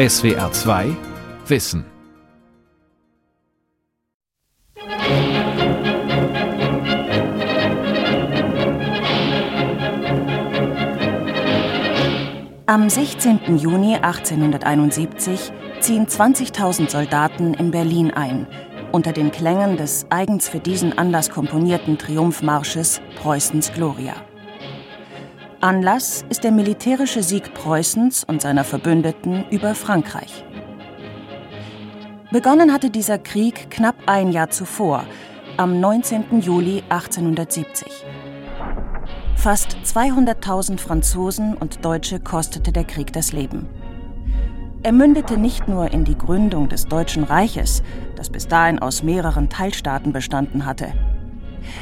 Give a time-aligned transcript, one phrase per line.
[0.00, 0.96] SWR 2
[1.46, 1.84] Wissen.
[12.64, 13.58] Am 16.
[13.58, 18.46] Juni 1871 ziehen 20.000 Soldaten in Berlin ein,
[18.92, 24.14] unter den Klängen des eigens für diesen Anlass komponierten Triumphmarsches Preußens Gloria.
[25.62, 30.42] Anlass ist der militärische Sieg Preußens und seiner Verbündeten über Frankreich.
[32.32, 35.04] Begonnen hatte dieser Krieg knapp ein Jahr zuvor,
[35.58, 36.40] am 19.
[36.40, 38.06] Juli 1870.
[39.36, 43.68] Fast 200.000 Franzosen und Deutsche kostete der Krieg das Leben.
[44.82, 47.82] Er mündete nicht nur in die Gründung des Deutschen Reiches,
[48.16, 50.94] das bis dahin aus mehreren Teilstaaten bestanden hatte.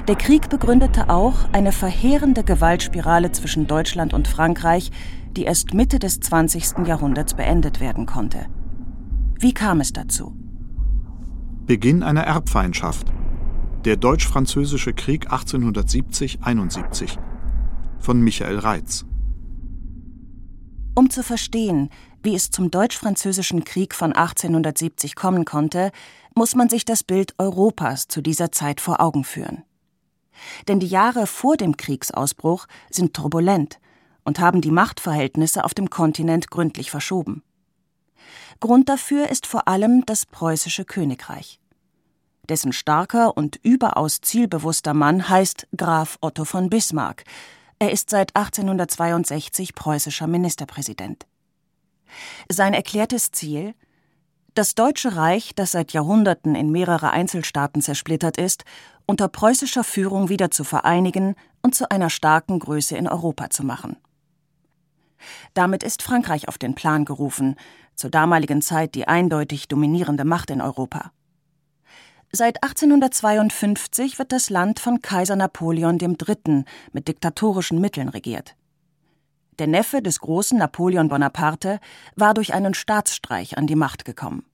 [0.06, 4.90] Der Krieg begründete auch eine verheerende Gewaltspirale zwischen Deutschland und Frankreich,
[5.36, 6.86] die erst Mitte des 20.
[6.86, 8.46] Jahrhunderts beendet werden konnte.
[9.38, 10.34] Wie kam es dazu?
[11.66, 13.12] Beginn einer Erbfeindschaft.
[13.84, 17.18] Der Deutsch-Französische Krieg 1870-71
[18.00, 19.04] von Michael Reitz.
[20.94, 21.90] Um zu verstehen,
[22.22, 25.92] wie es zum Deutsch-Französischen Krieg von 1870 kommen konnte,
[26.34, 29.62] muss man sich das Bild Europas zu dieser Zeit vor Augen führen.
[30.66, 33.78] Denn die Jahre vor dem Kriegsausbruch sind turbulent
[34.24, 37.42] und haben die Machtverhältnisse auf dem Kontinent gründlich verschoben.
[38.60, 41.60] Grund dafür ist vor allem das preußische Königreich.
[42.48, 47.24] Dessen starker und überaus zielbewusster Mann heißt Graf Otto von Bismarck.
[47.78, 51.26] Er ist seit 1862 preußischer Ministerpräsident.
[52.48, 53.74] Sein erklärtes Ziel
[54.54, 58.64] das Deutsche Reich, das seit Jahrhunderten in mehrere Einzelstaaten zersplittert ist,
[59.06, 63.96] unter preußischer Führung wieder zu vereinigen und zu einer starken Größe in Europa zu machen.
[65.54, 67.56] Damit ist Frankreich auf den Plan gerufen,
[67.94, 71.12] zur damaligen Zeit die eindeutig dominierende Macht in Europa.
[72.30, 76.64] Seit 1852 wird das Land von Kaiser Napoleon III.
[76.92, 78.54] mit diktatorischen Mitteln regiert.
[79.58, 81.80] Der Neffe des großen Napoleon Bonaparte
[82.14, 84.44] war durch einen Staatsstreich an die Macht gekommen.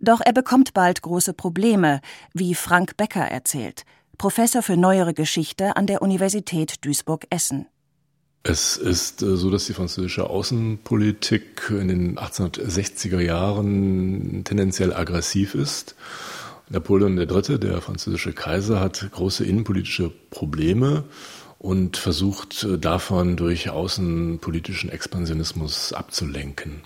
[0.00, 2.00] Doch er bekommt bald große Probleme,
[2.32, 3.84] wie Frank Becker erzählt,
[4.18, 7.66] Professor für neuere Geschichte an der Universität Duisburg-Essen.
[8.42, 15.94] Es ist äh, so, dass die französische Außenpolitik in den 1860er Jahren tendenziell aggressiv ist.
[16.68, 21.04] Napoleon III., der französische Kaiser, hat große innenpolitische Probleme
[21.62, 26.82] und versucht äh, davon durch außenpolitischen Expansionismus abzulenken.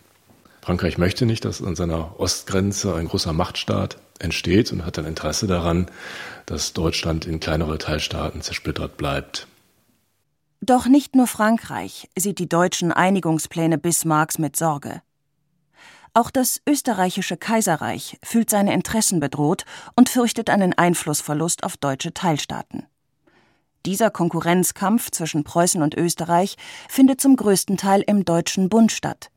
[0.61, 5.47] Frankreich möchte nicht, dass an seiner Ostgrenze ein großer Machtstaat entsteht und hat ein Interesse
[5.47, 5.87] daran,
[6.45, 9.47] dass Deutschland in kleinere Teilstaaten zersplittert bleibt.
[10.61, 15.03] Doch nicht nur Frankreich sieht die deutschen Einigungspläne Bismarcks mit Sorge.
[16.13, 19.65] Auch das österreichische Kaiserreich fühlt seine Interessen bedroht
[19.97, 22.87] und fürchtet einen Einflussverlust auf deutsche Teilstaaten.
[23.87, 26.57] Dieser Konkurrenzkampf zwischen Preußen und Österreich
[26.89, 29.31] findet zum größten Teil im Deutschen Bund statt.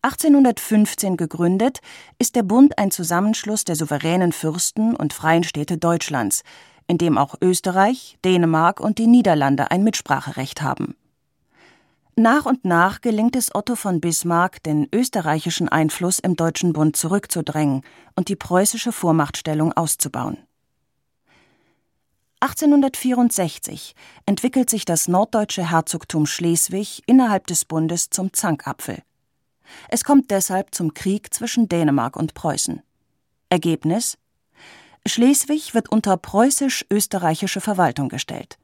[0.00, 1.80] 1815 gegründet,
[2.18, 6.44] ist der Bund ein Zusammenschluss der souveränen Fürsten und freien Städte Deutschlands,
[6.86, 10.96] in dem auch Österreich, Dänemark und die Niederlande ein Mitspracherecht haben.
[12.16, 17.82] Nach und nach gelingt es Otto von Bismarck, den österreichischen Einfluss im Deutschen Bund zurückzudrängen
[18.16, 20.38] und die preußische Vormachtstellung auszubauen.
[22.40, 29.02] 1864 entwickelt sich das norddeutsche Herzogtum Schleswig innerhalb des Bundes zum Zankapfel.
[29.88, 32.82] Es kommt deshalb zum Krieg zwischen Dänemark und Preußen.
[33.48, 34.18] Ergebnis?
[35.04, 38.58] Schleswig wird unter preußisch-österreichische Verwaltung gestellt.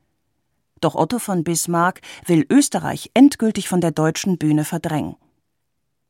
[0.81, 5.17] Doch Otto von Bismarck will Österreich endgültig von der deutschen Bühne verdrängen.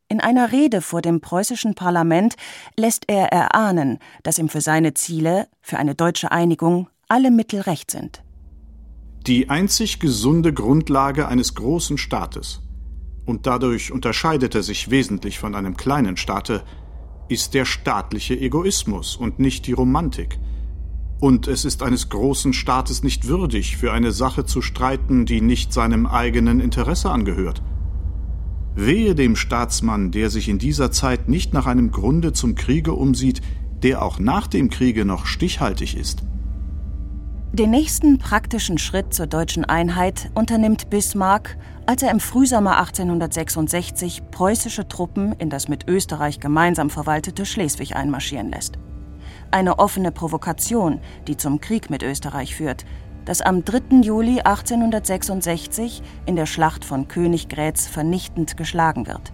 [0.09, 2.37] In einer Rede vor dem preußischen Parlament
[2.77, 7.93] lässt er erahnen, dass ihm für seine Ziele, für eine deutsche Einigung, alle Mittel recht
[7.93, 8.25] sind.
[9.29, 12.61] Die einzig gesunde Grundlage eines großen Staates,
[13.25, 16.65] und dadurch unterscheidet er sich wesentlich von einem kleinen Staate,
[17.29, 20.41] ist der staatliche Egoismus und nicht die Romantik.
[21.21, 25.73] Und es ist eines großen Staates nicht würdig, für eine Sache zu streiten, die nicht
[25.73, 27.63] seinem eigenen Interesse angehört.
[28.75, 33.41] Wehe dem Staatsmann, der sich in dieser Zeit nicht nach einem Grunde zum Kriege umsieht,
[33.85, 36.25] der auch nach dem Kriege noch stichhaltig ist.
[37.55, 41.57] Den nächsten praktischen Schritt zur deutschen Einheit unternimmt Bismarck,
[41.87, 48.51] als er im Frühsommer 1866 preußische Truppen in das mit Österreich gemeinsam verwaltete Schleswig einmarschieren
[48.51, 48.75] lässt.
[49.53, 50.99] Eine offene Provokation,
[51.29, 52.85] die zum Krieg mit Österreich führt,
[53.25, 54.01] das am 3.
[54.03, 59.33] Juli 1866 in der Schlacht von Königgrätz vernichtend geschlagen wird.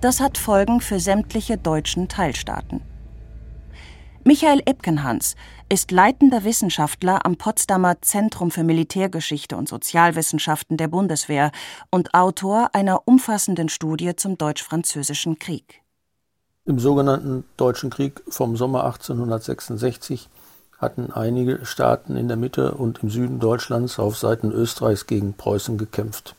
[0.00, 2.82] Das hat Folgen für sämtliche deutschen Teilstaaten.
[4.24, 5.34] Michael Epkenhans
[5.72, 11.50] ist leitender Wissenschaftler am Potsdamer Zentrum für Militärgeschichte und Sozialwissenschaften der Bundeswehr
[11.90, 15.80] und Autor einer umfassenden Studie zum Deutsch-Französischen Krieg.
[16.66, 20.28] Im sogenannten Deutschen Krieg vom Sommer 1866
[20.76, 25.78] hatten einige Staaten in der Mitte und im Süden Deutschlands auf Seiten Österreichs gegen Preußen
[25.78, 26.36] gekämpft.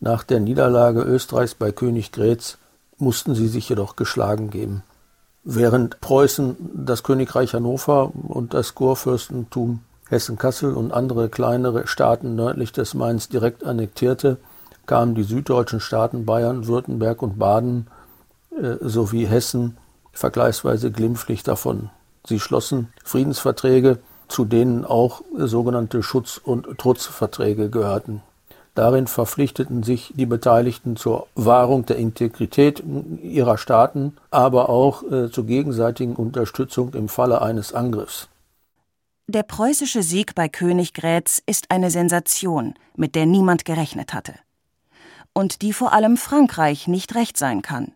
[0.00, 2.56] Nach der Niederlage Österreichs bei Königgrätz
[2.96, 4.84] mussten sie sich jedoch geschlagen geben.
[5.44, 12.94] Während Preußen das Königreich Hannover und das Kurfürstentum Hessen-Kassel und andere kleinere Staaten nördlich des
[12.94, 14.38] Mains direkt annektierte,
[14.86, 17.88] kamen die süddeutschen Staaten Bayern, Württemberg und Baden
[18.58, 19.76] äh, sowie Hessen
[20.12, 21.90] vergleichsweise glimpflich davon.
[22.26, 23.98] Sie schlossen Friedensverträge,
[24.28, 28.22] zu denen auch sogenannte Schutz- und Trutzverträge gehörten.
[28.74, 32.82] Darin verpflichteten sich die Beteiligten zur Wahrung der Integrität
[33.22, 38.28] ihrer Staaten, aber auch äh, zur gegenseitigen Unterstützung im Falle eines Angriffs.
[39.28, 44.34] Der preußische Sieg bei Königgrätz ist eine Sensation, mit der niemand gerechnet hatte.
[45.32, 47.92] Und die vor allem Frankreich nicht recht sein kann.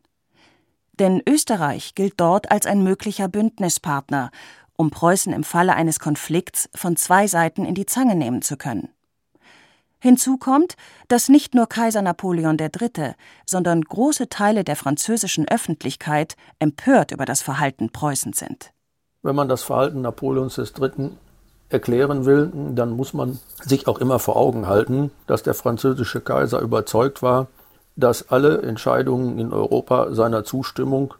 [0.98, 4.30] Denn Österreich gilt dort als ein möglicher Bündnispartner,
[4.76, 8.88] um Preußen im Falle eines Konflikts von zwei Seiten in die Zange nehmen zu können.
[10.00, 10.76] Hinzu kommt,
[11.08, 13.14] dass nicht nur Kaiser Napoleon III.,
[13.44, 18.72] sondern große Teile der französischen Öffentlichkeit empört über das Verhalten Preußens sind.
[19.22, 21.10] Wenn man das Verhalten Napoleons III.
[21.68, 26.60] erklären will, dann muss man sich auch immer vor Augen halten, dass der französische Kaiser
[26.60, 27.48] überzeugt war,
[27.96, 31.14] dass alle Entscheidungen in Europa seiner Zustimmung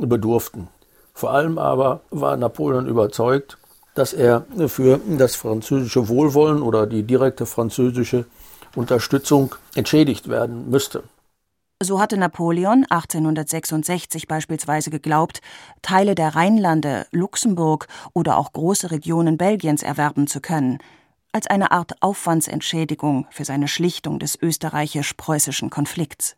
[0.00, 0.68] bedurften.
[1.12, 3.58] Vor allem aber war Napoleon überzeugt,
[3.98, 8.26] dass er für das französische Wohlwollen oder die direkte französische
[8.76, 11.02] Unterstützung entschädigt werden müsste.
[11.82, 15.40] So hatte Napoleon 1866 beispielsweise geglaubt,
[15.82, 20.78] Teile der Rheinlande, Luxemburg oder auch große Regionen Belgiens erwerben zu können,
[21.32, 26.36] als eine Art Aufwandsentschädigung für seine Schlichtung des österreichisch-preußischen Konflikts.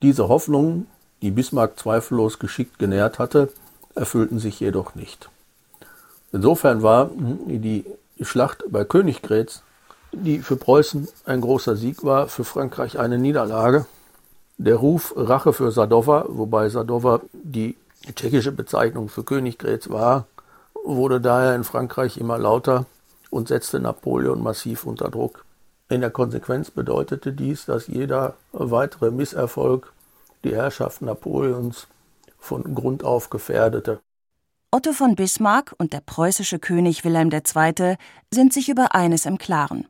[0.00, 0.86] Diese Hoffnungen,
[1.20, 3.52] die Bismarck zweifellos geschickt genährt hatte,
[3.94, 5.28] erfüllten sich jedoch nicht.
[6.34, 7.84] Insofern war die
[8.20, 9.62] Schlacht bei Königgrätz,
[10.10, 13.86] die für Preußen ein großer Sieg war, für Frankreich eine Niederlage.
[14.58, 17.76] Der Ruf Rache für Sadowa, wobei Sadowa die
[18.16, 20.26] tschechische Bezeichnung für Königgrätz war,
[20.84, 22.86] wurde daher in Frankreich immer lauter
[23.30, 25.44] und setzte Napoleon massiv unter Druck.
[25.88, 29.92] In der Konsequenz bedeutete dies, dass jeder weitere Misserfolg
[30.42, 31.86] die Herrschaft Napoleons
[32.40, 34.00] von Grund auf gefährdete.
[34.74, 37.94] Otto von Bismarck und der preußische König Wilhelm II.
[38.32, 39.86] sind sich über eines im Klaren.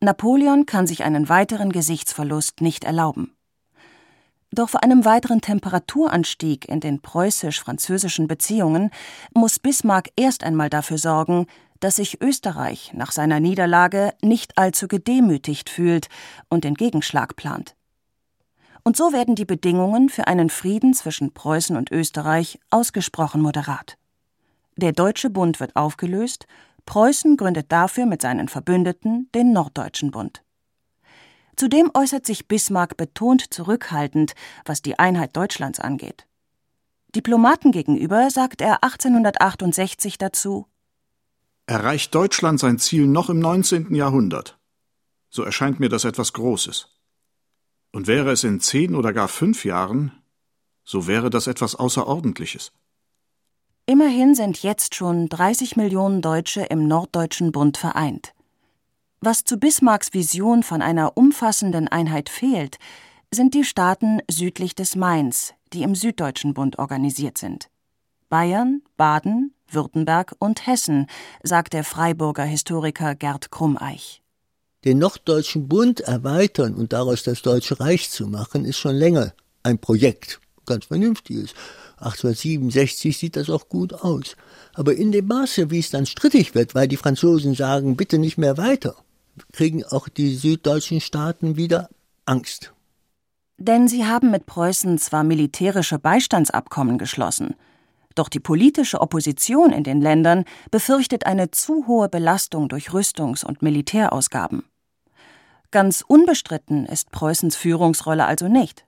[0.00, 3.34] Napoleon kann sich einen weiteren Gesichtsverlust nicht erlauben.
[4.50, 8.90] Doch vor einem weiteren Temperaturanstieg in den preußisch-französischen Beziehungen
[9.32, 11.46] muss Bismarck erst einmal dafür sorgen,
[11.80, 16.08] dass sich Österreich nach seiner Niederlage nicht allzu gedemütigt fühlt
[16.50, 17.74] und den Gegenschlag plant.
[18.84, 23.96] Und so werden die Bedingungen für einen Frieden zwischen Preußen und Österreich ausgesprochen moderat.
[24.76, 26.46] Der Deutsche Bund wird aufgelöst,
[26.84, 30.42] Preußen gründet dafür mit seinen Verbündeten den Norddeutschen Bund.
[31.56, 34.34] Zudem äußert sich Bismarck betont zurückhaltend,
[34.66, 36.26] was die Einheit Deutschlands angeht.
[37.14, 40.66] Diplomaten gegenüber sagt er 1868 dazu
[41.66, 43.94] Erreicht Deutschland sein Ziel noch im 19.
[43.94, 44.58] Jahrhundert?
[45.30, 46.90] So erscheint mir das etwas Großes.
[47.94, 50.10] Und wäre es in zehn oder gar fünf Jahren,
[50.82, 52.72] so wäre das etwas Außerordentliches.
[53.86, 58.34] Immerhin sind jetzt schon 30 Millionen Deutsche im Norddeutschen Bund vereint.
[59.20, 62.78] Was zu Bismarcks Vision von einer umfassenden Einheit fehlt,
[63.32, 67.70] sind die Staaten südlich des Mains, die im Süddeutschen Bund organisiert sind.
[68.28, 71.06] Bayern, Baden, Württemberg und Hessen,
[71.44, 74.23] sagt der Freiburger Historiker Gerd Krummeich
[74.84, 79.78] den Norddeutschen Bund erweitern und daraus das Deutsche Reich zu machen, ist schon länger ein
[79.78, 80.40] Projekt.
[80.66, 81.54] Ganz vernünftiges.
[81.98, 84.36] 1867 sieht das auch gut aus.
[84.74, 88.38] Aber in dem Maße, wie es dann strittig wird, weil die Franzosen sagen, bitte nicht
[88.38, 88.96] mehr weiter,
[89.52, 91.88] kriegen auch die süddeutschen Staaten wieder
[92.26, 92.72] Angst.
[93.56, 97.54] Denn sie haben mit Preußen zwar militärische Beistandsabkommen geschlossen,
[98.14, 103.62] doch die politische Opposition in den Ländern befürchtet eine zu hohe Belastung durch Rüstungs- und
[103.62, 104.64] Militärausgaben.
[105.74, 108.86] Ganz unbestritten ist Preußens Führungsrolle also nicht.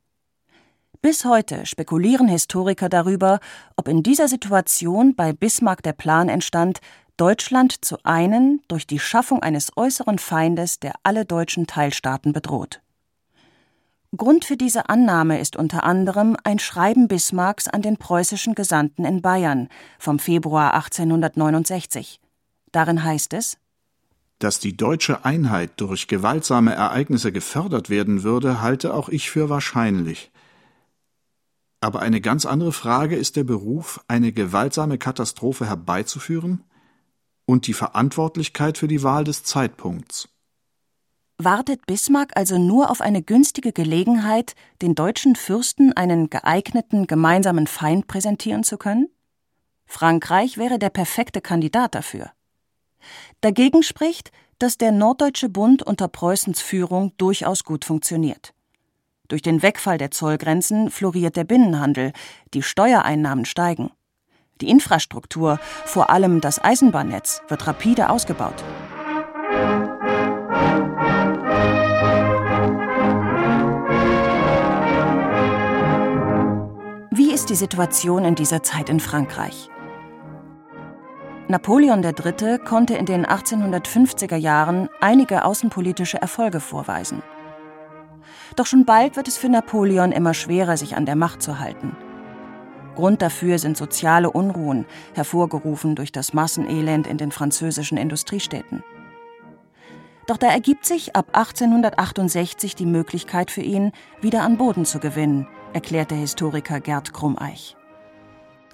[1.02, 3.40] Bis heute spekulieren Historiker darüber,
[3.74, 6.78] ob in dieser Situation bei Bismarck der Plan entstand,
[7.16, 12.82] Deutschland zu einen durch die Schaffung eines äußeren Feindes, der alle deutschen Teilstaaten bedroht.
[14.16, 19.22] Grund für diese Annahme ist unter anderem ein Schreiben Bismarcks an den preußischen Gesandten in
[19.22, 22.20] Bayern vom Februar 1869.
[22.70, 23.58] Darin heißt es
[24.38, 30.30] Dass die deutsche Einheit durch gewaltsame Ereignisse gefördert werden würde, halte auch ich für wahrscheinlich.
[31.80, 36.64] Aber eine ganz andere Frage ist der Beruf, eine gewaltsame Katastrophe herbeizuführen
[37.46, 40.28] und die Verantwortlichkeit für die Wahl des Zeitpunkts.
[41.38, 48.06] Wartet Bismarck also nur auf eine günstige Gelegenheit, den deutschen Fürsten einen geeigneten gemeinsamen Feind
[48.06, 49.08] präsentieren zu können?
[49.84, 52.32] Frankreich wäre der perfekte Kandidat dafür.
[53.40, 58.54] Dagegen spricht, dass der Norddeutsche Bund unter Preußens Führung durchaus gut funktioniert.
[59.28, 62.12] Durch den Wegfall der Zollgrenzen floriert der Binnenhandel,
[62.54, 63.90] die Steuereinnahmen steigen.
[64.60, 68.64] Die Infrastruktur, vor allem das Eisenbahnnetz, wird rapide ausgebaut.
[77.10, 79.68] Wie ist die Situation in dieser Zeit in Frankreich?
[81.48, 82.58] Napoleon III.
[82.58, 87.22] konnte in den 1850er Jahren einige außenpolitische Erfolge vorweisen.
[88.56, 91.96] Doch schon bald wird es für Napoleon immer schwerer, sich an der Macht zu halten.
[92.96, 98.82] Grund dafür sind soziale Unruhen, hervorgerufen durch das Massenelend in den französischen Industriestädten.
[100.26, 105.46] Doch da ergibt sich ab 1868 die Möglichkeit für ihn, wieder an Boden zu gewinnen,
[105.72, 107.76] erklärt der Historiker Gerd Krummeich.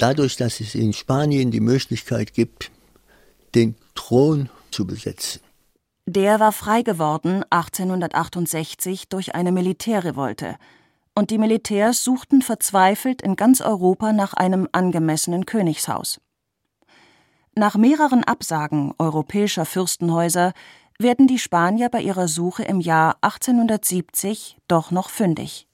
[0.03, 2.73] Dadurch, dass es in Spanien die Möglichkeit gibt,
[3.55, 5.41] den Thron zu besetzen,
[6.07, 10.57] der war frei geworden 1868 durch eine Militärrevolte,
[11.15, 16.21] und die Militärs suchten verzweifelt in ganz Europa nach einem angemessenen Königshaus.
[17.55, 20.53] Nach mehreren Absagen europäischer Fürstenhäuser
[20.99, 25.69] werden die Spanier bei ihrer Suche im Jahr 1870 doch noch fündig.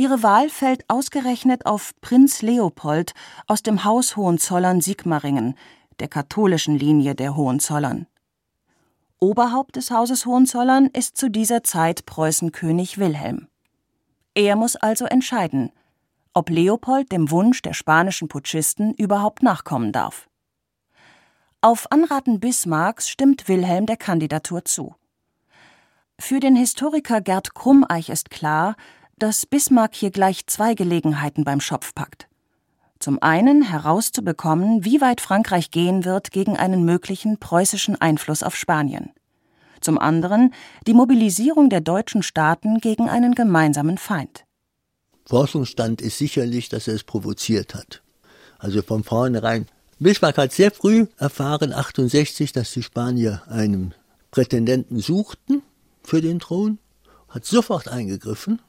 [0.00, 3.14] Ihre Wahl fällt ausgerechnet auf Prinz Leopold
[3.48, 5.56] aus dem Haus Hohenzollern-Sigmaringen,
[5.98, 8.06] der katholischen Linie der Hohenzollern.
[9.18, 13.48] Oberhaupt des Hauses Hohenzollern ist zu dieser Zeit Preußenkönig Wilhelm.
[14.36, 15.72] Er muss also entscheiden,
[16.32, 20.28] ob Leopold dem Wunsch der spanischen Putschisten überhaupt nachkommen darf.
[21.60, 24.94] Auf Anraten Bismarcks stimmt Wilhelm der Kandidatur zu.
[26.20, 28.76] Für den Historiker Gerd Krummeich ist klar,
[29.18, 32.28] dass Bismarck hier gleich zwei Gelegenheiten beim Schopf packt.
[32.98, 39.10] Zum einen herauszubekommen, wie weit Frankreich gehen wird gegen einen möglichen preußischen Einfluss auf Spanien.
[39.80, 40.52] Zum anderen
[40.86, 44.44] die Mobilisierung der deutschen Staaten gegen einen gemeinsamen Feind.
[45.26, 48.02] Forschungsstand ist sicherlich, dass er es provoziert hat.
[48.58, 49.66] Also von vornherein.
[50.00, 53.94] Bismarck hat sehr früh erfahren, 68, dass die Spanier einen
[54.30, 55.62] Prätendenten suchten
[56.02, 56.78] für den Thron,
[57.28, 58.60] hat sofort eingegriffen,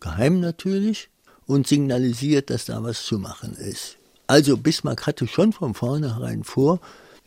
[0.00, 1.10] geheim natürlich,
[1.46, 3.96] und signalisiert, dass da was zu machen ist.
[4.26, 6.80] Also Bismarck hatte schon von vornherein vor,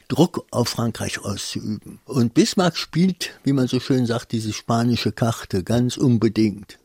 [0.08, 2.00] Druck auf Frankreich auszuüben.
[2.06, 6.78] Und Bismarck spielt, wie man so schön sagt, diese spanische Karte ganz unbedingt.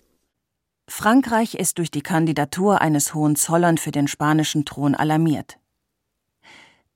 [0.88, 5.58] Frankreich ist durch die Kandidatur eines Hohenzollern für den spanischen Thron alarmiert.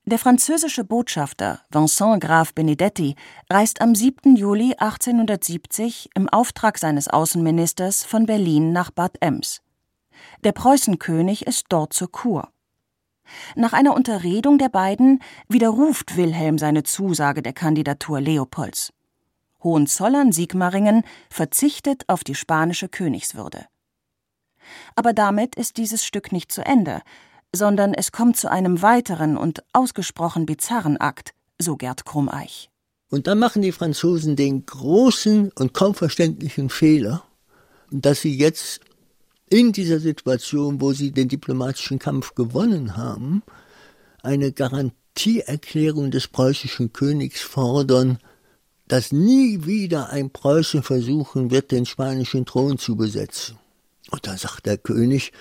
[0.05, 3.15] Der französische Botschafter Vincent Graf Benedetti
[3.51, 4.35] reist am 7.
[4.35, 9.61] Juli 1870 im Auftrag seines Außenministers von Berlin nach Bad Ems.
[10.43, 12.49] Der Preußenkönig ist dort zur Kur.
[13.55, 18.91] Nach einer Unterredung der beiden widerruft Wilhelm seine Zusage der Kandidatur Leopolds.
[19.63, 23.67] Hohenzollern-Sigmaringen verzichtet auf die spanische Königswürde.
[24.95, 27.01] Aber damit ist dieses Stück nicht zu Ende,
[27.53, 32.69] sondern es kommt zu einem weiteren und ausgesprochen bizarren Akt, so Gerd Krummeich.
[33.09, 37.23] Und dann machen die Franzosen den großen und kaum verständlichen Fehler,
[37.91, 38.79] dass sie jetzt
[39.49, 43.43] in dieser Situation, wo sie den diplomatischen Kampf gewonnen haben,
[44.23, 48.17] eine Garantieerklärung des preußischen Königs fordern,
[48.87, 53.57] dass nie wieder ein Preußen versuchen wird, den spanischen Thron zu besetzen.
[54.09, 55.31] Und da sagt der König,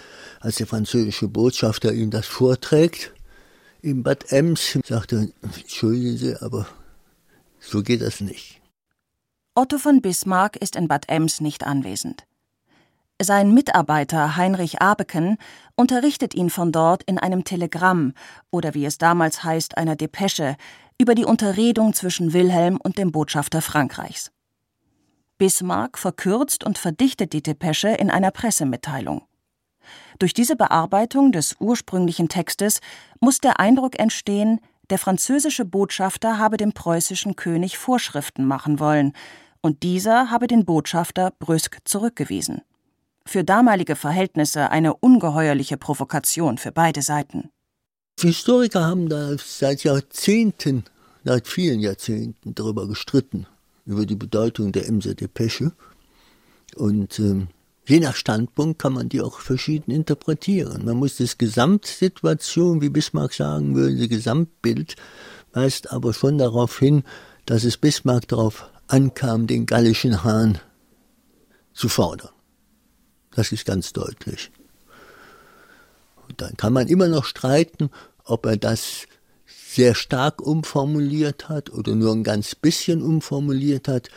[0.41, 3.13] als der französische Botschafter ihm das vorträgt,
[3.83, 6.67] im Bad Ems, sagt er, entschuldigen Sie, aber
[7.59, 8.61] so geht das nicht.
[9.55, 12.25] Otto von Bismarck ist in Bad Ems nicht anwesend.
[13.23, 15.37] Sein Mitarbeiter Heinrich Abeken
[15.77, 18.15] unterrichtet ihn von dort in einem Telegramm
[18.51, 20.57] oder wie es damals heißt, einer Depesche
[20.99, 24.31] über die Unterredung zwischen Wilhelm und dem Botschafter Frankreichs.
[25.41, 29.23] Bismarck verkürzt und verdichtet die Depesche in einer Pressemitteilung.
[30.19, 32.81] Durch diese Bearbeitung des ursprünglichen Textes
[33.21, 39.15] muss der Eindruck entstehen, der französische Botschafter habe dem preußischen König Vorschriften machen wollen
[39.63, 42.61] und dieser habe den Botschafter brüsk zurückgewiesen.
[43.25, 47.49] Für damalige Verhältnisse eine ungeheuerliche Provokation für beide Seiten.
[48.21, 50.85] Historiker haben da seit Jahrzehnten,
[51.25, 53.47] seit vielen Jahrzehnten darüber gestritten,
[53.91, 55.73] über die Bedeutung der Emser Depesche.
[56.77, 57.49] Und ähm,
[57.87, 60.85] je nach Standpunkt kann man die auch verschieden interpretieren.
[60.85, 64.97] Man muss das Gesamtsituation, wie Bismarck sagen würde, das Gesamtbild,
[65.53, 67.03] weist aber schon darauf hin,
[67.47, 70.59] dass es Bismarck darauf ankam, den gallischen Hahn
[71.73, 72.31] zu fordern.
[73.35, 74.51] Das ist ganz deutlich.
[76.29, 77.91] Und dann kann man immer noch streiten,
[78.25, 79.07] ob er das
[79.75, 84.09] sehr stark umformuliert hat oder nur ein ganz bisschen umformuliert hat.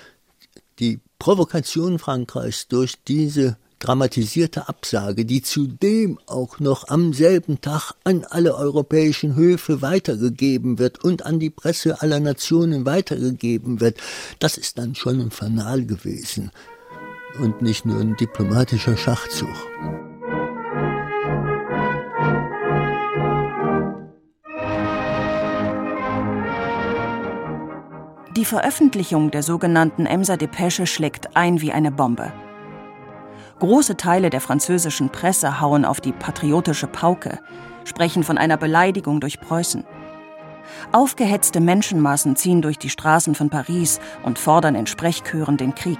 [0.80, 8.26] Die Provokation Frankreichs durch diese dramatisierte Absage, die zudem auch noch am selben Tag an
[8.28, 13.98] alle europäischen Höfe weitergegeben wird und an die Presse aller Nationen weitergegeben wird,
[14.40, 16.52] das ist dann schon ein Fanal gewesen
[17.40, 19.50] und nicht nur ein diplomatischer Schachzug.
[28.44, 32.34] Die Veröffentlichung der sogenannten Emser Depesche schlägt ein wie eine Bombe.
[33.60, 37.40] Große Teile der französischen Presse hauen auf die patriotische Pauke,
[37.86, 39.86] sprechen von einer Beleidigung durch Preußen.
[40.92, 46.00] Aufgehetzte Menschenmassen ziehen durch die Straßen von Paris und fordern in Sprechchören den Krieg.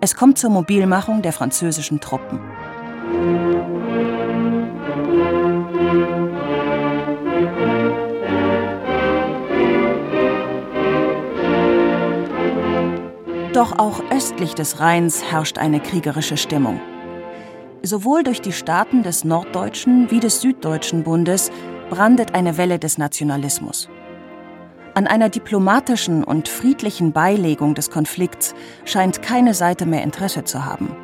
[0.00, 2.38] Es kommt zur Mobilmachung der französischen Truppen.
[13.56, 16.78] Doch auch östlich des Rheins herrscht eine kriegerische Stimmung.
[17.82, 21.50] Sowohl durch die Staaten des Norddeutschen wie des Süddeutschen Bundes
[21.88, 23.88] brandet eine Welle des Nationalismus.
[24.92, 30.94] An einer diplomatischen und friedlichen Beilegung des Konflikts scheint keine Seite mehr Interesse zu haben.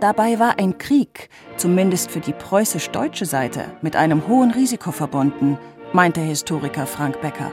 [0.00, 5.56] Dabei war ein Krieg, zumindest für die preußisch-deutsche Seite, mit einem hohen Risiko verbunden,
[5.94, 7.50] meint der Historiker Frank Becker.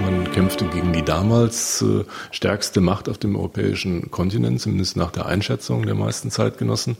[0.00, 5.26] Man kämpfte gegen die damals äh, stärkste Macht auf dem europäischen Kontinent, zumindest nach der
[5.26, 6.96] Einschätzung der meisten Zeitgenossen.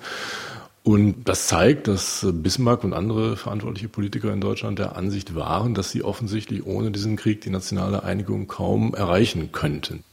[0.82, 5.90] Und das zeigt, dass Bismarck und andere verantwortliche Politiker in Deutschland der Ansicht waren, dass
[5.90, 10.04] sie offensichtlich ohne diesen Krieg die nationale Einigung kaum erreichen könnten.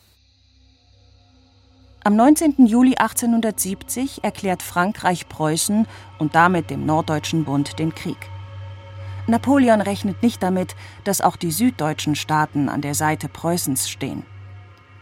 [2.04, 2.66] Am 19.
[2.66, 8.18] Juli 1870 erklärt Frankreich Preußen und damit dem Norddeutschen Bund den Krieg.
[9.28, 14.24] Napoleon rechnet nicht damit, dass auch die süddeutschen Staaten an der Seite Preußens stehen.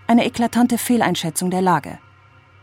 [0.08, 1.98] Eine eklatante Fehleinschätzung der Lage.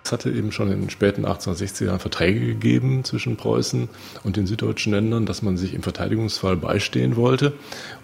[0.08, 3.90] Es hatte eben schon in den späten 1860er Jahren Verträge gegeben zwischen Preußen
[4.24, 7.52] und den süddeutschen Ländern, dass man sich im Verteidigungsfall beistehen wollte.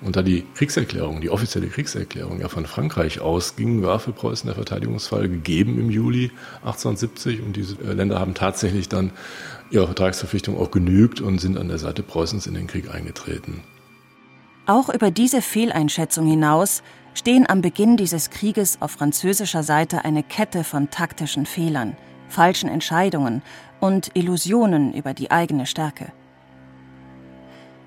[0.02, 4.54] Und da die Kriegserklärung, die offizielle Kriegserklärung ja von Frankreich ausging, war für Preußen der
[4.54, 9.10] Verteidigungsfall gegeben im Juli 1870 und diese äh, Länder haben tatsächlich dann
[9.70, 13.62] ihrer Vertragsverpflichtung auch genügt und sind an der Seite Preußens in den Krieg eingetreten.
[14.66, 16.82] Auch über diese Fehleinschätzung hinaus
[17.14, 21.96] stehen am Beginn dieses Krieges auf französischer Seite eine Kette von taktischen Fehlern,
[22.28, 23.42] falschen Entscheidungen
[23.80, 26.12] und Illusionen über die eigene Stärke.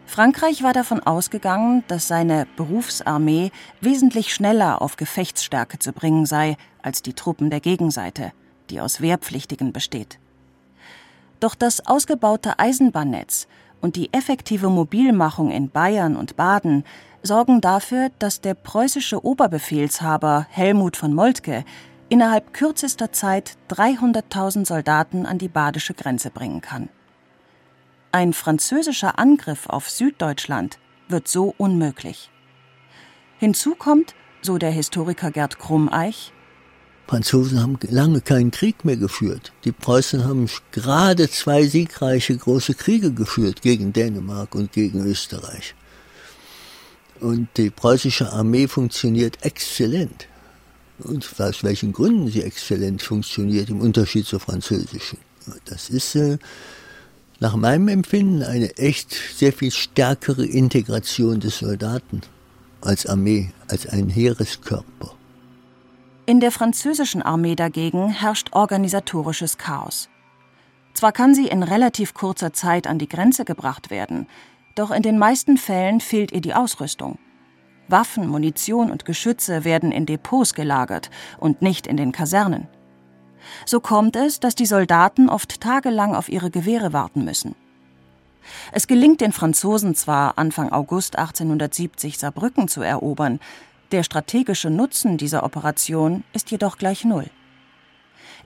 [0.06, 7.02] Frankreich war davon ausgegangen, dass seine Berufsarmee wesentlich schneller auf Gefechtsstärke zu bringen sei als
[7.02, 8.32] die Truppen der Gegenseite,
[8.70, 10.18] die aus Wehrpflichtigen besteht.
[11.42, 13.48] Doch das ausgebaute Eisenbahnnetz
[13.82, 16.86] und die effektive Mobilmachung in Bayern und Baden
[17.24, 21.64] sorgen dafür, dass der preußische Oberbefehlshaber Helmut von Moltke
[22.10, 26.90] innerhalb kürzester Zeit 300.000 Soldaten an die badische Grenze bringen kann.
[28.12, 32.32] Ein französischer Angriff auf Süddeutschland wird so unmöglich.
[33.38, 36.34] Hinzu kommt, so der Historiker Gerd Krummeich,
[37.08, 39.54] Franzosen haben lange keinen Krieg mehr geführt.
[39.64, 45.74] Die Preußen haben gerade zwei siegreiche große Kriege geführt gegen Dänemark und gegen Österreich.
[47.20, 50.28] Und die preußische Armee funktioniert exzellent.
[51.00, 55.20] Und aus welchen Gründen sie exzellent funktioniert, im Unterschied zur französischen.
[55.66, 56.38] Das ist äh,
[57.40, 62.22] nach meinem Empfinden eine echt sehr viel stärkere Integration des Soldaten
[62.82, 65.14] als Armee, als ein Heereskörper.
[66.26, 70.10] In der französischen Armee dagegen herrscht organisatorisches Chaos.
[70.94, 74.28] Zwar kann sie in relativ kurzer Zeit an die Grenze gebracht werden,
[74.78, 77.18] doch in den meisten Fällen fehlt ihr die Ausrüstung.
[77.88, 81.10] Waffen, Munition und Geschütze werden in Depots gelagert
[81.40, 82.68] und nicht in den Kasernen.
[83.66, 87.56] So kommt es, dass die Soldaten oft tagelang auf ihre Gewehre warten müssen.
[88.72, 93.40] Es gelingt den Franzosen zwar, Anfang August 1870 Saarbrücken zu erobern,
[93.92, 97.30] Der strategische Nutzen dieser Operation ist jedoch gleich Null.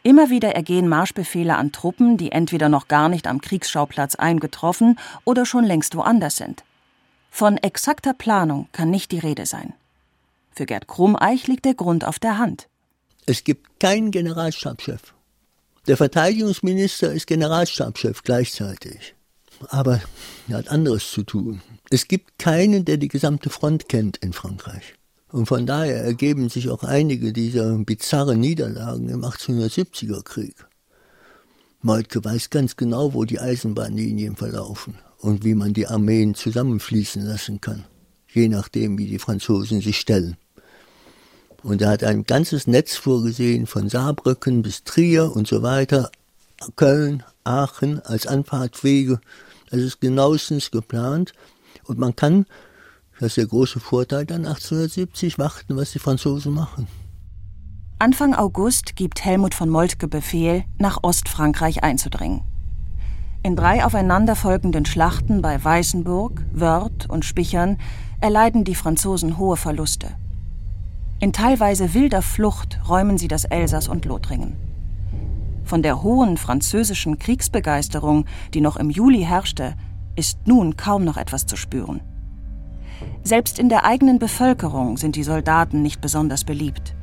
[0.04, 5.46] Immer wieder ergehen Marschbefehle an Truppen, die entweder noch gar nicht am Kriegsschauplatz eingetroffen oder
[5.46, 6.64] schon längst woanders sind.
[7.30, 9.74] Von exakter Planung kann nicht die Rede sein.
[10.52, 12.68] Für Gerd Krummeich liegt der Grund auf der Hand.
[13.26, 15.14] Es gibt keinen Generalstabschef.
[15.88, 19.16] Der Verteidigungsminister ist Generalstabschef gleichzeitig.
[19.70, 20.02] Aber
[20.50, 21.62] er hat anderes zu tun.
[21.92, 24.96] Es gibt keinen, der die gesamte Front kennt in Frankreich.
[25.32, 30.56] Und von daher ergeben sich auch einige dieser bizarren Niederlagen im 1870er Krieg.
[31.82, 37.62] Moltke weiß ganz genau, wo die Eisenbahnlinien verlaufen und wie man die Armeen zusammenfließen lassen
[37.62, 37.86] kann,
[38.32, 40.38] je nachdem, wie die Franzosen sich stellen.
[41.64, 46.12] Und er hat ein ganzes Netz vorgesehen von Saarbrücken bis Trier und so weiter,
[46.76, 49.22] Köln, Aachen als Anfahrtwege.
[49.70, 51.34] Das ist genauestens geplant
[51.86, 52.46] und man kann,
[53.22, 56.88] das ist der große Vorteil, dann 1870 warten, was die Franzosen machen.
[58.00, 62.42] Anfang August gibt Helmut von Moltke Befehl, nach Ostfrankreich einzudringen.
[63.44, 67.78] In drei aufeinanderfolgenden Schlachten bei Weißenburg, Wörth und Spichern
[68.22, 70.08] erleiden die Franzosen hohe Verluste.
[71.20, 74.56] In teilweise wilder Flucht räumen sie das Elsass und Lothringen.
[75.64, 79.76] Von der hohen französischen Kriegsbegeisterung, die noch im Juli herrschte,
[80.16, 82.02] ist nun kaum noch etwas zu spüren.
[83.24, 86.96] Selbst in der eigenen Bevölkerung sind die Soldaten nicht besonders beliebt.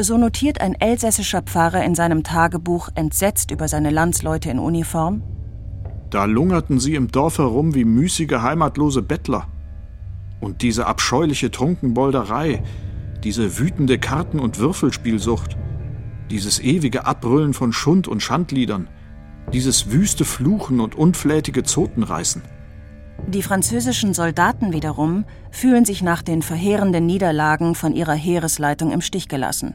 [0.00, 5.22] So notiert ein elsässischer Pfarrer in seinem Tagebuch entsetzt über seine Landsleute in Uniform.
[6.10, 9.48] Da lungerten sie im Dorf herum wie müßige heimatlose Bettler.
[10.40, 12.62] Und diese abscheuliche Trunkenbolderei,
[13.22, 15.56] diese wütende Karten- und Würfelspielsucht,
[16.30, 18.88] dieses ewige Abbrüllen von Schund und Schandliedern,
[19.52, 22.42] dieses wüste Fluchen und unflätige Zotenreißen.
[23.26, 29.28] Die französischen Soldaten wiederum fühlen sich nach den verheerenden Niederlagen von ihrer Heeresleitung im Stich
[29.28, 29.74] gelassen.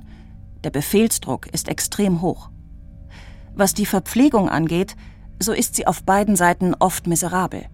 [0.64, 2.50] Der Befehlsdruck ist extrem hoch.
[3.54, 4.96] Was die Verpflegung angeht,
[5.40, 7.66] so ist sie auf beiden Seiten oft miserabel.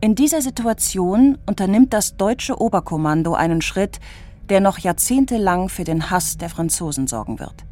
[0.00, 4.00] In dieser Situation unternimmt das deutsche Oberkommando einen Schritt,
[4.48, 7.64] der noch jahrzehntelang für den Hass der Franzosen sorgen wird.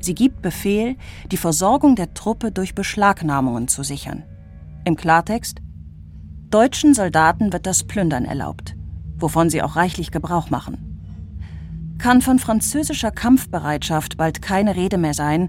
[0.00, 0.96] Sie gibt Befehl,
[1.30, 4.24] die Versorgung der Truppe durch Beschlagnahmungen zu sichern.
[4.84, 5.60] Im Klartext
[6.50, 8.76] Deutschen Soldaten wird das Plündern erlaubt,
[9.18, 11.96] wovon sie auch reichlich Gebrauch machen.
[11.98, 15.48] Kann von französischer Kampfbereitschaft bald keine Rede mehr sein,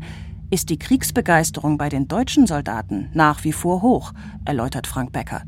[0.49, 5.43] ist die Kriegsbegeisterung bei den deutschen Soldaten nach wie vor hoch, erläutert Frank Becker.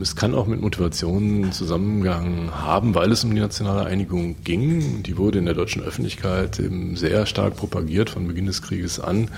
[0.00, 5.02] Es kann auch mit Motivationen Zusammengang haben, weil es um die nationale Einigung ging.
[5.02, 9.28] Die wurde in der deutschen Öffentlichkeit eben sehr stark propagiert von Beginn des Krieges an.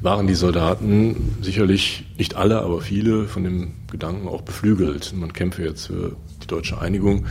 [0.00, 5.12] Waren die Soldaten sicherlich nicht alle, aber viele von dem Gedanken auch beflügelt.
[5.14, 7.26] Man kämpfe jetzt für die deutsche Einigung.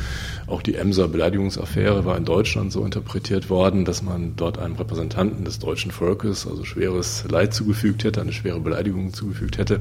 [0.45, 5.43] Auch die Emser Beleidigungsaffäre war in Deutschland so interpretiert worden, dass man dort einem Repräsentanten
[5.43, 9.79] des deutschen Volkes also schweres Leid zugefügt hätte, eine schwere Beleidigung zugefügt hätte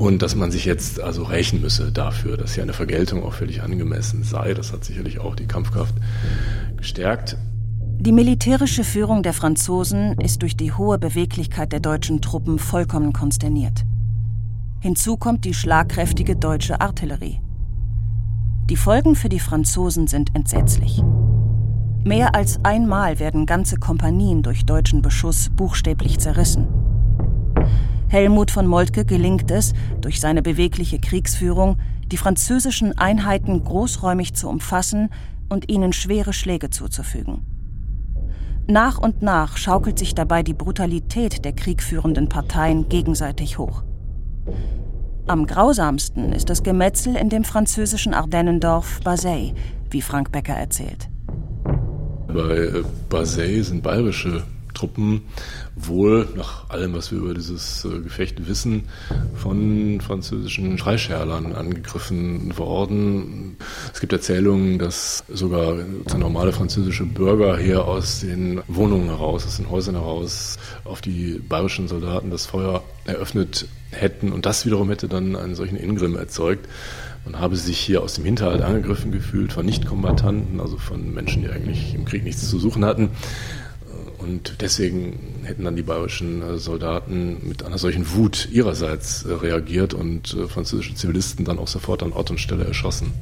[0.00, 3.62] und dass man sich jetzt also rächen müsse dafür, dass hier eine Vergeltung auch völlig
[3.62, 4.54] angemessen sei.
[4.54, 5.94] Das hat sicherlich auch die Kampfkraft
[6.78, 7.36] gestärkt.
[7.98, 13.84] Die militärische Führung der Franzosen ist durch die hohe Beweglichkeit der deutschen Truppen vollkommen konsterniert.
[14.80, 17.42] Hinzu kommt die schlagkräftige deutsche Artillerie.
[18.70, 21.02] Die Folgen für die Franzosen sind entsetzlich.
[22.04, 26.89] Mehr als einmal werden ganze Kompanien durch deutschen Beschuss buchstäblich zerrissen.
[28.10, 31.78] Helmut von Moltke gelingt es, durch seine bewegliche Kriegsführung,
[32.10, 35.10] die französischen Einheiten großräumig zu umfassen
[35.48, 37.46] und ihnen schwere Schläge zuzufügen.
[38.66, 43.84] Nach und nach schaukelt sich dabei die Brutalität der kriegführenden Parteien gegenseitig hoch.
[45.28, 49.52] Am grausamsten ist das Gemetzel in dem französischen Ardennendorf Bazeilles,
[49.88, 51.08] wie Frank Becker erzählt.
[52.26, 54.42] Bei äh, Bazeilles sind bayerische
[54.80, 55.22] Truppen
[55.76, 58.84] wohl, nach allem, was wir über dieses äh, Gefecht wissen,
[59.34, 63.56] von französischen Freischärlern angegriffen worden.
[63.92, 65.76] Es gibt Erzählungen, dass sogar
[66.16, 71.86] normale französische Bürger hier aus den Wohnungen heraus, aus den Häusern heraus, auf die bayerischen
[71.86, 76.66] Soldaten das Feuer eröffnet hätten und das wiederum hätte dann einen solchen Ingrimm erzeugt.
[77.26, 81.50] Man habe sich hier aus dem Hinterhalt angegriffen gefühlt von Nichtkombattanten, also von Menschen, die
[81.50, 83.10] eigentlich im Krieg nichts zu suchen hatten.
[84.20, 89.94] Und deswegen hätten dann die bayerischen äh, Soldaten mit einer solchen Wut ihrerseits äh, reagiert
[89.94, 93.12] und äh, französische Zivilisten dann auch sofort an Ort und Stelle erschossen.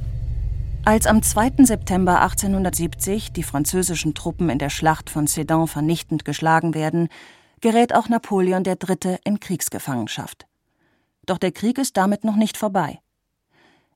[0.85, 1.65] Als am 2.
[1.65, 7.09] September 1870 die französischen Truppen in der Schlacht von Sedan vernichtend geschlagen werden,
[7.61, 9.19] gerät auch Napoleon III.
[9.25, 10.47] in Kriegsgefangenschaft.
[11.27, 13.01] Doch der Krieg ist damit noch nicht vorbei.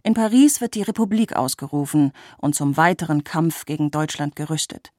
[0.02, 4.92] In Paris wird die Republik ausgerufen und zum weiteren Kampf gegen Deutschland gerüstet.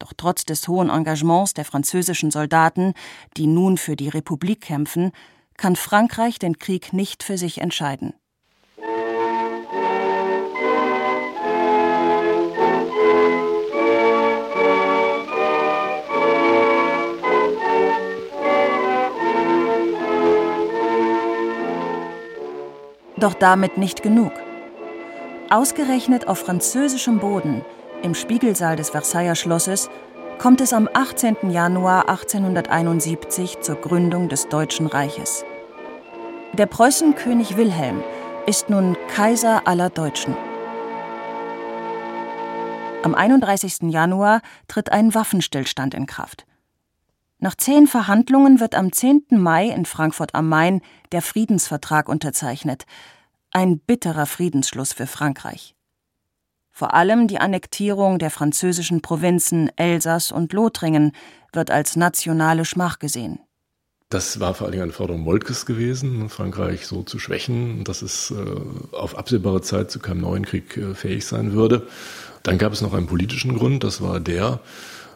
[0.00, 2.94] Doch trotz des hohen Engagements der französischen Soldaten,
[3.36, 5.12] die nun für die Republik kämpfen,
[5.56, 8.14] kann Frankreich den Krieg nicht für sich entscheiden.
[23.18, 24.32] Doch damit nicht genug.
[25.50, 27.62] Ausgerechnet auf französischem Boden,
[28.02, 29.90] im Spiegelsaal des Versailler Schlosses,
[30.38, 31.50] kommt es am 18.
[31.50, 35.44] Januar 1871 zur Gründung des Deutschen Reiches.
[36.54, 38.02] Der Preußenkönig Wilhelm
[38.46, 40.34] ist nun Kaiser aller Deutschen.
[43.02, 43.90] Am 31.
[43.90, 46.46] Januar tritt ein Waffenstillstand in Kraft.
[47.38, 49.26] Nach zehn Verhandlungen wird am 10.
[49.30, 50.82] Mai in Frankfurt am Main
[51.12, 52.84] der Friedensvertrag unterzeichnet.
[53.50, 55.74] Ein bitterer Friedensschluss für Frankreich.
[56.70, 61.12] Vor allem die Annektierung der französischen Provinzen Elsass und Lothringen
[61.52, 63.40] wird als nationale Schmach gesehen.
[64.08, 68.32] Das war vor allen Dingen eine Forderung Moltkes gewesen, Frankreich so zu schwächen, dass es
[68.32, 71.86] äh, auf absehbare Zeit zu keinem neuen Krieg äh, fähig sein würde.
[72.42, 74.60] Dann gab es noch einen politischen Grund, das war der,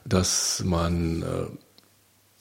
[0.05, 1.47] dass man äh,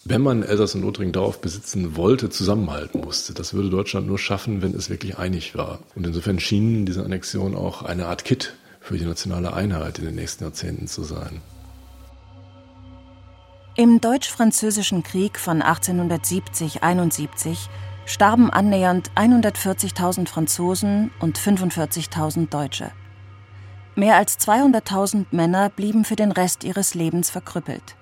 [0.06, 3.34] wenn man Elsass und Lothringen darauf besitzen wollte, zusammenhalten musste.
[3.34, 5.80] Das würde Deutschland nur schaffen, wenn es wirklich einig war.
[5.96, 10.16] Und insofern schien diese Annexion auch eine Art Kit für die nationale Einheit in den
[10.16, 11.42] nächsten Jahrzehnten zu sein.
[13.76, 17.58] Im Deutsch-Französischen Krieg von 1870-71
[18.06, 22.92] starben annähernd 140.000 Franzosen und 45.000 Deutsche.
[23.96, 27.96] Mehr als 200.000 Männer blieben für den Rest ihres Lebens verkrüppelt.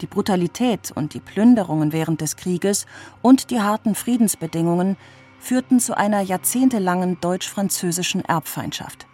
[0.00, 2.86] Die Brutalität und die Plünderungen während des Krieges
[3.20, 4.96] und die harten Friedensbedingungen
[5.40, 9.09] führten zu einer jahrzehntelangen deutsch-französischen Erbfeindschaft.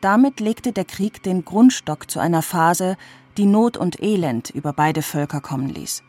[0.00, 2.96] Damit legte der Krieg den Grundstock zu einer Phase,
[3.36, 6.02] die Not und Elend über beide Völker kommen ließ.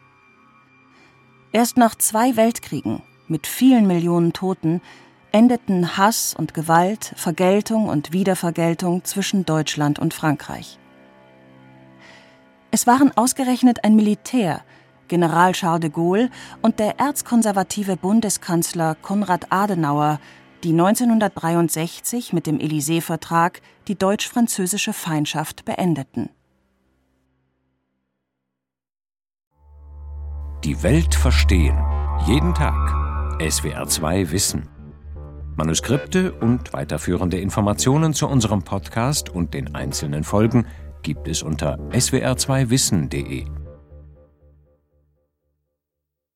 [1.51, 4.81] Erst nach zwei Weltkriegen mit vielen Millionen Toten
[5.31, 10.77] endeten Hass und Gewalt, Vergeltung und Wiedervergeltung zwischen Deutschland und Frankreich.
[12.71, 14.63] Es waren ausgerechnet ein Militär,
[15.09, 16.29] General Charles de Gaulle
[16.61, 20.21] und der erzkonservative Bundeskanzler Konrad Adenauer,
[20.63, 26.29] die 1963 mit dem Élysée-Vertrag die deutsch-französische Feindschaft beendeten.
[30.63, 31.77] Die Welt verstehen.
[32.27, 32.75] Jeden Tag.
[33.39, 34.69] SWR2 Wissen.
[35.55, 40.67] Manuskripte und weiterführende Informationen zu unserem Podcast und den einzelnen Folgen
[41.01, 43.60] gibt es unter swr2wissen.de.